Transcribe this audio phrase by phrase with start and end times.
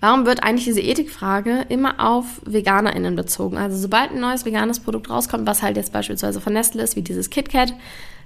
[0.00, 3.56] warum wird eigentlich diese Ethikfrage immer auf VeganerInnen bezogen?
[3.56, 7.02] Also sobald ein neues veganes Produkt rauskommt, was halt jetzt beispielsweise von Nestle ist, wie
[7.02, 7.74] dieses KitKat,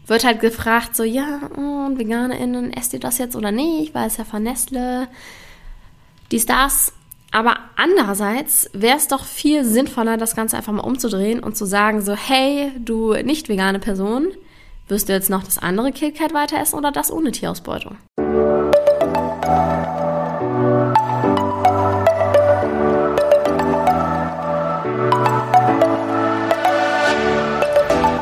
[0.06, 4.16] wird halt gefragt, so, ja, und VeganerInnen, esst ihr das jetzt oder nicht, weil es
[4.16, 5.08] ja von Nestle,
[6.30, 6.92] dies, das.
[7.30, 12.02] Aber andererseits wäre es doch viel sinnvoller, das Ganze einfach mal umzudrehen und zu sagen,
[12.02, 14.28] so, hey, du nicht vegane Person,
[14.88, 17.96] wirst du jetzt noch das andere KitKat weiter essen oder das ohne Tierausbeutung?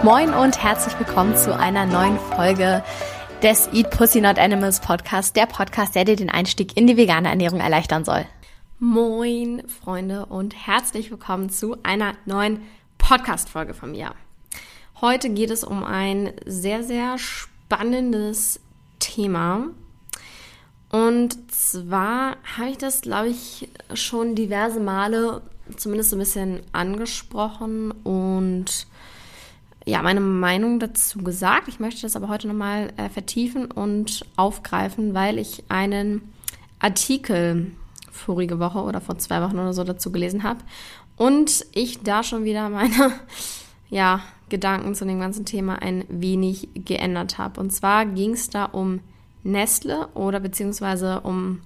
[0.02, 2.82] Moin und herzlich willkommen zu einer neuen Folge
[3.42, 7.28] des Eat Pussy Not Animals Podcast, der Podcast, der dir den Einstieg in die vegane
[7.28, 8.24] Ernährung erleichtern soll.
[8.78, 12.62] Moin, Freunde, und herzlich willkommen zu einer neuen
[12.96, 14.14] Podcast-Folge von mir.
[15.02, 18.58] Heute geht es um ein sehr, sehr spannendes
[19.00, 19.66] Thema.
[20.90, 25.42] Und zwar habe ich das, glaube ich, schon diverse Male
[25.76, 28.86] zumindest so ein bisschen angesprochen und
[29.86, 31.68] ja, meine Meinung dazu gesagt.
[31.68, 36.22] Ich möchte das aber heute nochmal äh, vertiefen und aufgreifen, weil ich einen
[36.78, 37.72] Artikel
[38.10, 40.60] vorige Woche oder vor zwei Wochen oder so dazu gelesen habe
[41.16, 43.12] und ich da schon wieder meine
[43.90, 47.60] ja, Gedanken zu dem ganzen Thema ein wenig geändert habe.
[47.60, 49.00] Und zwar ging es da um
[49.42, 51.60] Nestle oder beziehungsweise um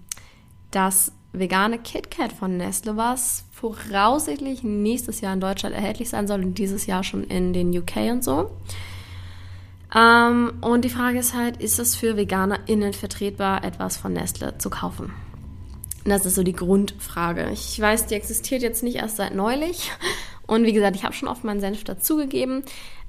[0.70, 6.58] das vegane KitKat von Nestle, was voraussichtlich nächstes Jahr in Deutschland erhältlich sein soll und
[6.58, 8.50] dieses Jahr schon in den UK und so.
[9.94, 14.70] Ähm, und die Frage ist halt, ist es für VeganerInnen vertretbar, etwas von Nestle zu
[14.70, 15.12] kaufen?
[16.04, 17.48] Das ist so die Grundfrage.
[17.52, 19.90] Ich weiß, die existiert jetzt nicht erst seit neulich.
[20.46, 22.62] Und wie gesagt, ich habe schon oft meinen Senf dazugegeben.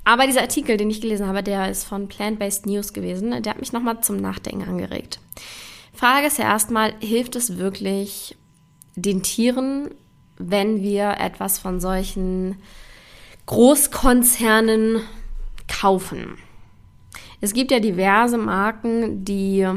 [0.06, 3.32] Aber dieser Artikel, den ich gelesen habe, der ist von Plant-Based News gewesen.
[3.44, 5.20] Der hat mich nochmal zum Nachdenken angeregt.
[5.96, 8.38] Frage ist ja erstmal, hilft es wirklich
[8.96, 9.90] den Tieren,
[10.38, 12.58] wenn wir etwas von solchen
[13.46, 15.02] Großkonzernen
[15.68, 16.38] kaufen?
[17.42, 19.68] Es gibt ja diverse Marken, die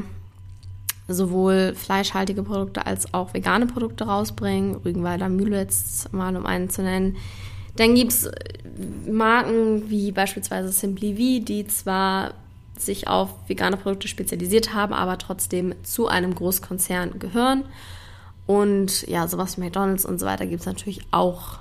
[1.08, 4.76] sowohl fleischhaltige Produkte als auch vegane Produkte rausbringen.
[4.76, 7.16] Rügenwalder Mühle jetzt mal, um einen zu nennen.
[7.76, 8.30] Dann gibt es
[9.08, 12.34] Marken wie beispielsweise Simply V, die zwar
[12.80, 17.64] sich auf vegane Produkte spezialisiert haben, aber trotzdem zu einem Großkonzern gehören.
[18.46, 21.58] Und ja, sowas wie McDonalds und so weiter gibt es natürlich auch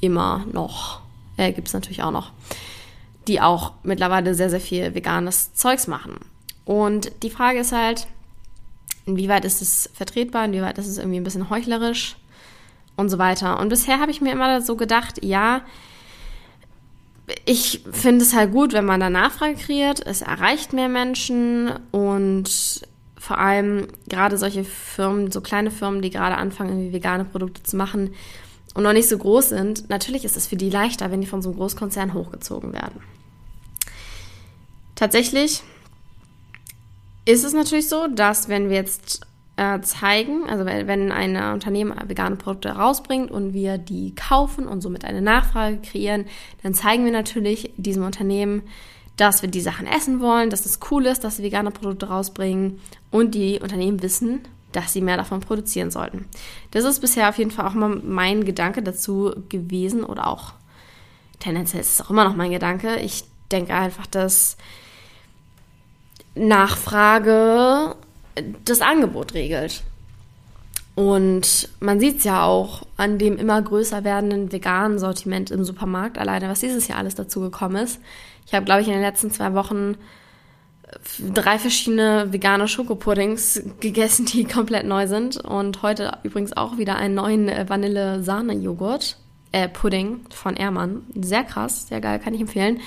[0.00, 1.00] immer noch.
[1.36, 2.32] Äh, gibt es natürlich auch noch.
[3.28, 6.16] Die auch mittlerweile sehr, sehr viel veganes Zeugs machen.
[6.64, 8.06] Und die Frage ist halt,
[9.06, 12.16] inwieweit ist es vertretbar, inwieweit ist es irgendwie ein bisschen heuchlerisch
[12.96, 13.58] und so weiter.
[13.58, 15.62] Und bisher habe ich mir immer so gedacht, ja,
[17.44, 20.04] ich finde es halt gut, wenn man da Nachfrage kreiert.
[20.04, 22.48] Es erreicht mehr Menschen und
[23.18, 27.76] vor allem gerade solche Firmen, so kleine Firmen, die gerade anfangen, irgendwie vegane Produkte zu
[27.76, 28.14] machen
[28.74, 31.42] und noch nicht so groß sind, natürlich ist es für die leichter, wenn die von
[31.42, 33.02] so einem Großkonzern hochgezogen werden.
[34.94, 35.62] Tatsächlich
[37.24, 39.26] ist es natürlich so, dass wenn wir jetzt
[39.60, 45.04] äh, zeigen, also wenn ein Unternehmen vegane Produkte rausbringt und wir die kaufen und somit
[45.04, 46.24] eine Nachfrage kreieren,
[46.62, 48.62] dann zeigen wir natürlich diesem Unternehmen,
[49.18, 52.80] dass wir die Sachen essen wollen, dass es cool ist, dass sie vegane Produkte rausbringen
[53.10, 54.40] und die Unternehmen wissen,
[54.72, 56.24] dass sie mehr davon produzieren sollten.
[56.70, 60.54] Das ist bisher auf jeden Fall auch mal mein Gedanke dazu gewesen oder auch
[61.38, 62.96] tendenziell ist es auch immer noch mein Gedanke.
[62.96, 64.56] Ich denke einfach, dass
[66.34, 67.94] Nachfrage
[68.64, 69.82] das Angebot regelt.
[70.94, 76.18] Und man sieht es ja auch an dem immer größer werdenden veganen Sortiment im Supermarkt,
[76.18, 78.00] alleine was dieses Jahr alles dazu gekommen ist.
[78.46, 79.94] Ich habe, glaube ich, in den letzten zwei Wochen
[80.82, 85.36] äh, drei verschiedene vegane Schokopuddings gegessen, die komplett neu sind.
[85.36, 89.16] Und heute übrigens auch wieder einen neuen äh, Vanille-Sahne-Joghurt,
[89.52, 91.02] äh, Pudding von Ehrmann.
[91.14, 92.80] Sehr krass, sehr geil, kann ich empfehlen.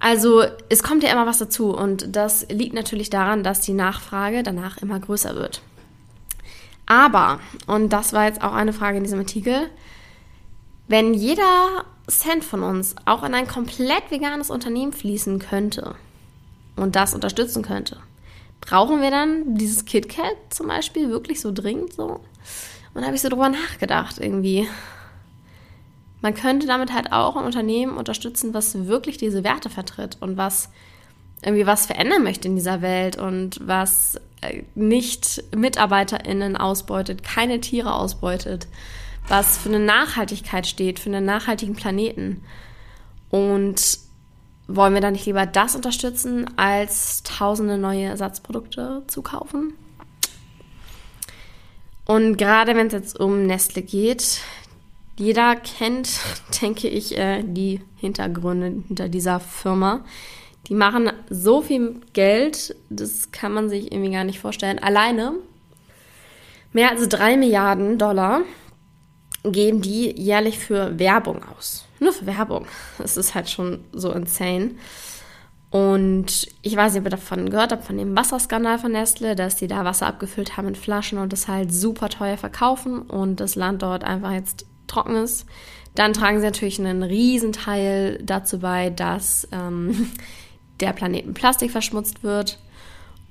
[0.00, 4.42] Also es kommt ja immer was dazu und das liegt natürlich daran, dass die Nachfrage
[4.42, 5.60] danach immer größer wird.
[6.86, 9.68] Aber, und das war jetzt auch eine Frage in diesem Artikel,
[10.86, 15.96] wenn jeder Cent von uns auch in ein komplett veganes Unternehmen fließen könnte
[16.76, 17.98] und das unterstützen könnte,
[18.62, 22.20] brauchen wir dann dieses KitKat zum Beispiel wirklich so dringend so?
[22.94, 24.66] Und da habe ich so drüber nachgedacht irgendwie.
[26.20, 30.70] Man könnte damit halt auch ein Unternehmen unterstützen, was wirklich diese Werte vertritt und was
[31.42, 37.94] irgendwie was verändern möchte in dieser Welt und was äh, nicht MitarbeiterInnen ausbeutet, keine Tiere
[37.94, 38.66] ausbeutet,
[39.28, 42.42] was für eine Nachhaltigkeit steht, für einen nachhaltigen Planeten.
[43.30, 43.98] Und
[44.66, 49.74] wollen wir dann nicht lieber das unterstützen, als tausende neue Ersatzprodukte zu kaufen?
[52.04, 54.40] Und gerade wenn es jetzt um Nestle geht,
[55.18, 56.20] jeder kennt,
[56.62, 60.04] denke ich, äh, die Hintergründe hinter dieser Firma.
[60.68, 64.78] Die machen so viel Geld, das kann man sich irgendwie gar nicht vorstellen.
[64.78, 65.34] Alleine
[66.72, 68.42] mehr als drei Milliarden Dollar
[69.44, 71.86] geben die jährlich für Werbung aus.
[72.00, 72.66] Nur für Werbung.
[72.98, 74.72] Das ist halt schon so insane.
[75.70, 79.56] Und ich weiß nicht, ob ihr davon gehört habt, von dem Wasserskandal von Nestle, dass
[79.56, 83.54] die da Wasser abgefüllt haben in Flaschen und das halt super teuer verkaufen und das
[83.54, 85.46] Land dort einfach jetzt trocken ist.
[85.94, 90.10] Dann tragen sie natürlich einen Riesenteil dazu bei, dass ähm,
[90.80, 92.58] der Planeten Plastik verschmutzt wird.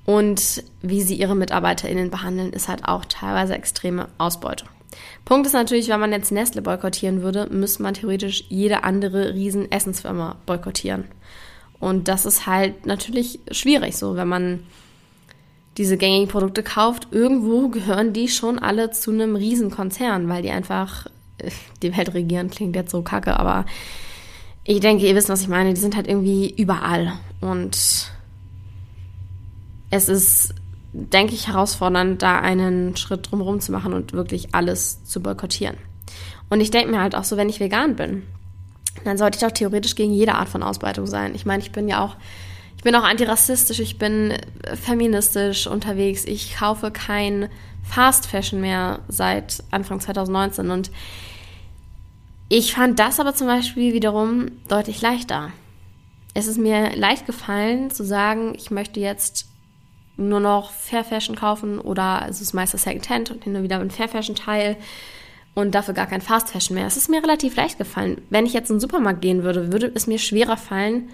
[0.04, 4.68] Und wie sie ihre MitarbeiterInnen behandeln, ist halt auch teilweise extreme Ausbeutung.
[5.24, 9.70] Punkt ist natürlich, wenn man jetzt Nestle boykottieren würde, müsste man theoretisch jede andere riesen
[9.70, 11.04] Essensfirma boykottieren.
[11.78, 14.60] Und das ist halt natürlich schwierig, so wenn man
[15.76, 17.08] diese gängigen Produkte kauft.
[17.12, 21.06] Irgendwo gehören die schon alle zu einem Riesenkonzern, weil die einfach
[21.82, 22.50] die Welt regieren.
[22.50, 23.64] Klingt jetzt so kacke, aber
[24.64, 25.72] ich denke, ihr wisst, was ich meine.
[25.72, 27.14] Die sind halt irgendwie überall.
[27.40, 28.12] Und
[29.90, 30.54] es ist,
[30.92, 35.76] denke ich, herausfordernd, da einen Schritt drumherum zu machen und wirklich alles zu boykottieren.
[36.50, 38.22] Und ich denke mir halt auch so, wenn ich vegan bin,
[39.04, 41.34] dann sollte ich doch theoretisch gegen jede Art von Ausbeutung sein.
[41.34, 42.16] Ich meine, ich bin ja auch,
[42.78, 44.34] ich bin auch antirassistisch, ich bin
[44.80, 47.48] feministisch unterwegs, ich kaufe kein
[47.82, 50.92] Fast Fashion mehr seit Anfang 2019 und
[52.48, 55.50] ich fand das aber zum Beispiel wiederum deutlich leichter.
[56.34, 59.48] Es ist mir leicht gefallen zu sagen, ich möchte jetzt
[60.16, 64.08] nur noch Fair Fashion kaufen oder es ist meistens Secondhand und hin wieder ein Fair
[64.08, 64.76] Fashion Teil
[65.56, 66.86] und dafür gar kein Fast Fashion mehr.
[66.86, 68.22] Es ist mir relativ leicht gefallen.
[68.30, 71.10] Wenn ich jetzt in den Supermarkt gehen würde, würde es mir schwerer fallen,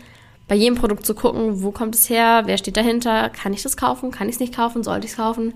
[0.46, 3.76] bei jedem Produkt zu gucken, wo kommt es her, wer steht dahinter, kann ich das
[3.76, 5.54] kaufen, kann ich es nicht kaufen, sollte ich es kaufen.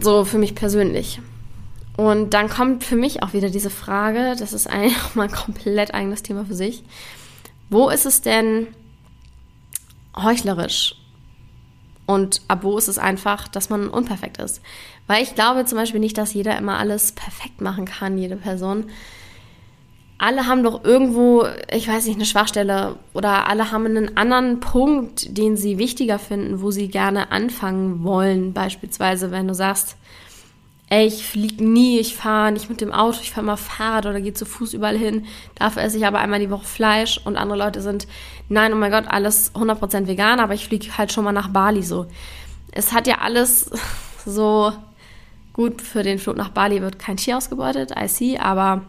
[0.00, 1.20] So für mich persönlich.
[1.96, 5.34] Und dann kommt für mich auch wieder diese Frage, das ist eigentlich auch mal ein
[5.34, 6.82] komplett eigenes Thema für sich.
[7.70, 8.68] Wo ist es denn
[10.16, 10.96] heuchlerisch?
[12.06, 14.60] Und ab wo ist es einfach, dass man unperfekt ist?
[15.06, 18.90] Weil ich glaube zum Beispiel nicht, dass jeder immer alles perfekt machen kann, jede Person.
[20.24, 25.36] Alle haben doch irgendwo, ich weiß nicht, eine Schwachstelle oder alle haben einen anderen Punkt,
[25.36, 28.54] den sie wichtiger finden, wo sie gerne anfangen wollen.
[28.54, 29.98] Beispielsweise, wenn du sagst,
[30.88, 34.22] ey, ich fliege nie, ich fahre nicht mit dem Auto, ich fahre mal Fahrrad oder
[34.22, 35.26] gehe zu Fuß überall hin.
[35.56, 38.08] Dafür esse ich aber einmal die Woche Fleisch und andere Leute sind,
[38.48, 41.82] nein, oh mein Gott, alles 100% vegan, aber ich fliege halt schon mal nach Bali
[41.82, 42.06] so.
[42.72, 43.70] Es hat ja alles
[44.24, 44.72] so
[45.54, 48.82] Gut, für den Flug nach Bali wird kein Tier ausgebeutet, I see, aber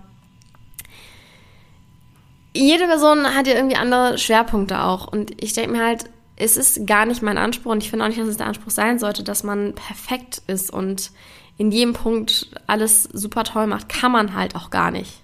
[2.55, 5.07] jede Person hat ja irgendwie andere Schwerpunkte auch.
[5.07, 6.05] Und ich denke mir halt,
[6.37, 8.71] es ist gar nicht mein Anspruch und ich finde auch nicht, dass es der Anspruch
[8.71, 11.11] sein sollte, dass man perfekt ist und
[11.57, 13.89] in jedem Punkt alles super toll macht.
[13.89, 15.21] Kann man halt auch gar nicht.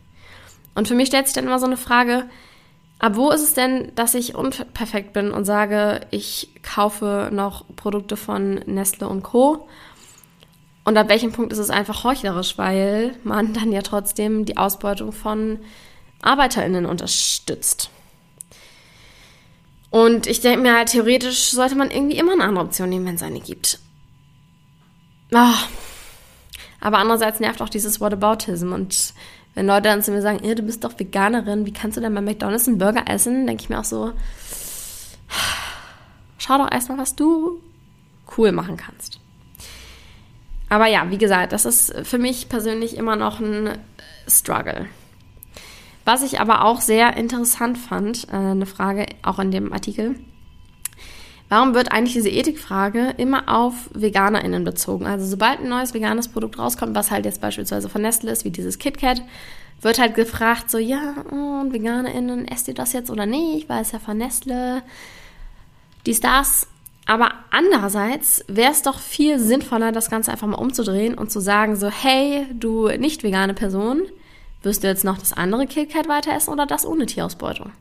[0.75, 2.25] Und für mich stellt sich dann immer so eine Frage,
[3.00, 8.16] ab wo ist es denn, dass ich unperfekt bin und sage, ich kaufe noch Produkte
[8.16, 9.68] von Nestle und Co.
[10.83, 15.12] Und ab welchem Punkt ist es einfach heuchlerisch, weil man dann ja trotzdem die Ausbeutung
[15.12, 15.60] von
[16.21, 17.89] ArbeiterInnen unterstützt.
[19.89, 23.15] Und ich denke mir halt, theoretisch sollte man irgendwie immer eine andere Option nehmen, wenn
[23.15, 23.79] es eine gibt.
[25.33, 25.53] Oh.
[26.79, 28.71] Aber andererseits nervt auch dieses Whataboutism.
[28.71, 29.13] Und
[29.54, 32.21] wenn Leute dann zu mir sagen, du bist doch Veganerin, wie kannst du denn bei
[32.21, 33.45] McDonalds einen Burger essen?
[33.45, 34.13] Denke ich mir auch so,
[36.37, 37.61] schau doch erstmal, was du
[38.37, 39.19] cool machen kannst.
[40.69, 43.78] Aber ja, wie gesagt, das ist für mich persönlich immer noch ein
[44.25, 44.87] Struggle.
[46.05, 50.15] Was ich aber auch sehr interessant fand, äh, eine Frage auch in dem Artikel,
[51.49, 55.05] warum wird eigentlich diese Ethikfrage immer auf VeganerInnen bezogen?
[55.05, 58.51] Also sobald ein neues veganes Produkt rauskommt, was halt jetzt beispielsweise von Nestle ist, wie
[58.51, 59.21] dieses KitKat,
[59.81, 63.91] wird halt gefragt, so, ja, und VeganerInnen, esst ihr das jetzt oder nicht, weil es
[63.91, 64.83] ja von Nestle,
[66.05, 66.67] dies, das.
[67.05, 71.75] Aber andererseits wäre es doch viel sinnvoller, das Ganze einfach mal umzudrehen und zu sagen
[71.75, 74.03] so, hey, du nicht vegane Person,
[74.63, 77.71] wirst du jetzt noch das andere KitKat weiter essen oder das ohne Tierausbeutung?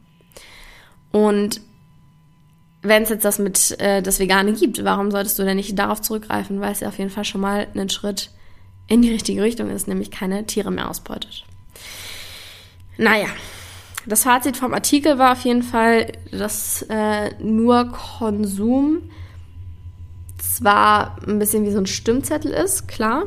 [1.13, 1.61] Und
[2.83, 6.01] wenn es jetzt das mit äh, das Vegane gibt, warum solltest du denn nicht darauf
[6.01, 8.31] zurückgreifen, weil es ja auf jeden Fall schon mal einen Schritt
[8.87, 11.45] in die richtige Richtung ist, nämlich keine Tiere mehr ausbeutet.
[12.97, 13.29] Naja,
[14.07, 19.11] das Fazit vom Artikel war auf jeden Fall, dass äh, nur Konsum
[20.39, 23.25] zwar ein bisschen wie so ein Stimmzettel ist, klar,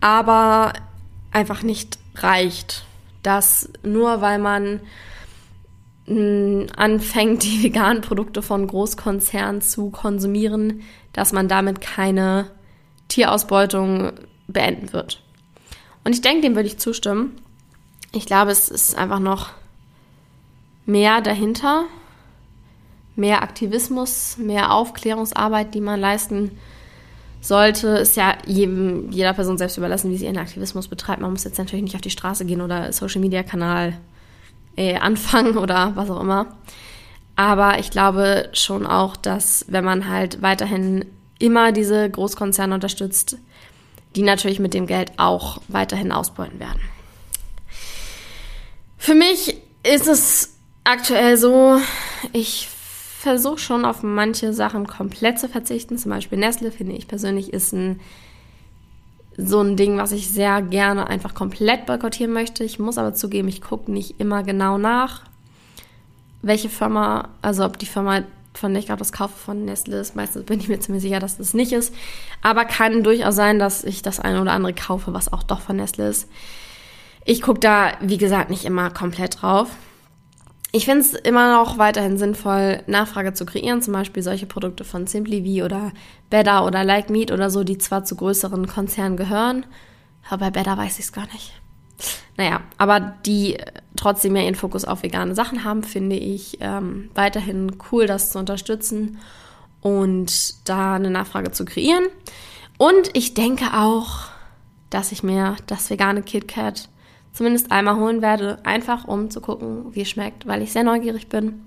[0.00, 0.72] aber
[1.30, 2.84] einfach nicht reicht.
[3.22, 4.80] Dass nur weil man
[6.06, 10.82] hm, anfängt, die veganen Produkte von Großkonzernen zu konsumieren,
[11.12, 12.50] dass man damit keine
[13.08, 14.12] Tierausbeutung
[14.48, 15.22] beenden wird.
[16.04, 17.36] Und ich denke, dem würde ich zustimmen.
[18.12, 19.50] Ich glaube, es ist einfach noch
[20.84, 21.84] mehr dahinter,
[23.16, 26.58] mehr Aktivismus, mehr Aufklärungsarbeit, die man leisten
[27.40, 27.88] sollte.
[27.88, 31.20] Ist ja jedem, jeder Person selbst überlassen, wie sie ihren Aktivismus betreibt.
[31.20, 33.98] Man muss jetzt natürlich nicht auf die Straße gehen oder Social Media Kanal
[34.76, 36.46] äh, anfangen oder was auch immer.
[37.36, 41.04] Aber ich glaube schon auch, dass wenn man halt weiterhin
[41.38, 43.36] immer diese Großkonzerne unterstützt,
[44.14, 46.80] die natürlich mit dem Geld auch weiterhin ausbeuten werden.
[48.96, 51.78] Für mich ist es aktuell so,
[52.32, 52.68] ich
[53.26, 55.98] versuche schon auf manche Sachen komplett zu verzichten.
[55.98, 57.98] Zum Beispiel Nestle finde ich persönlich ist ein
[59.36, 62.62] so ein Ding, was ich sehr gerne einfach komplett boykottieren möchte.
[62.62, 65.24] Ich muss aber zugeben, ich gucke nicht immer genau nach,
[66.40, 68.22] welche Firma, also ob die Firma,
[68.54, 70.14] von der ich gerade das kaufe, von Nestle ist.
[70.14, 71.92] Meistens bin ich mir ziemlich sicher, dass das nicht ist.
[72.42, 75.76] Aber kann durchaus sein, dass ich das eine oder andere kaufe, was auch doch von
[75.76, 76.28] Nestle ist.
[77.24, 79.68] Ich gucke da, wie gesagt, nicht immer komplett drauf.
[80.76, 85.06] Ich finde es immer noch weiterhin sinnvoll, Nachfrage zu kreieren, zum Beispiel solche Produkte von
[85.06, 85.90] Simply V oder
[86.28, 89.64] Better oder Like Meat oder so, die zwar zu größeren Konzernen gehören,
[90.28, 91.54] aber bei Better weiß ich es gar nicht.
[92.36, 93.56] Naja, aber die
[93.96, 98.38] trotzdem ja ihren Fokus auf vegane Sachen haben, finde ich ähm, weiterhin cool, das zu
[98.38, 99.16] unterstützen
[99.80, 102.04] und da eine Nachfrage zu kreieren.
[102.76, 104.24] Und ich denke auch,
[104.90, 106.90] dass ich mir das vegane KitKat
[107.36, 111.28] zumindest einmal holen werde, einfach um zu gucken, wie es schmeckt, weil ich sehr neugierig
[111.28, 111.62] bin.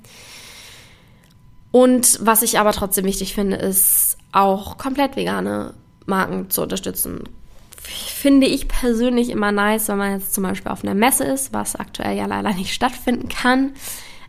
[1.72, 5.76] Und was ich aber trotzdem wichtig finde, ist auch komplett vegane
[6.08, 7.24] Marken zu unterstützen.
[7.82, 11.76] Finde ich persönlich immer nice, wenn man jetzt zum Beispiel auf einer Messe ist, was
[11.76, 13.74] aktuell ja leider nicht stattfinden kann.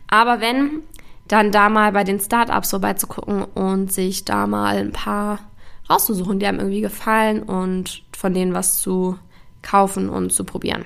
[0.07, 0.83] Aber wenn,
[1.27, 5.39] dann da mal bei den Startups vorbeizugucken und sich da mal ein paar
[5.89, 9.17] rauszusuchen, die einem irgendwie gefallen und von denen was zu
[9.63, 10.85] kaufen und zu probieren.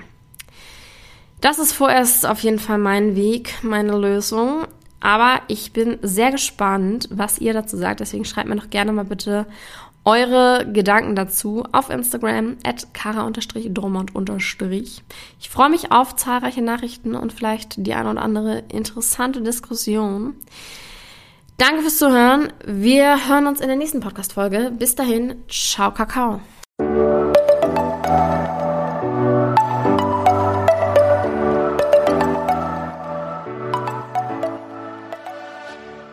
[1.46, 4.66] Das ist vorerst auf jeden Fall mein Weg, meine Lösung.
[4.98, 8.00] Aber ich bin sehr gespannt, was ihr dazu sagt.
[8.00, 9.46] Deswegen schreibt mir doch gerne mal bitte
[10.04, 14.10] eure Gedanken dazu auf Instagram at kara-drummond-
[15.38, 20.34] Ich freue mich auf zahlreiche Nachrichten und vielleicht die eine oder andere interessante Diskussion.
[21.58, 22.52] Danke fürs Zuhören.
[22.64, 24.72] Wir hören uns in der nächsten Podcast-Folge.
[24.76, 26.40] Bis dahin, ciao, Kakao.